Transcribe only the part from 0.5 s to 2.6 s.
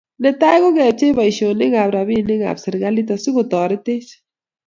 ko kepchei boishonik ab robinik ab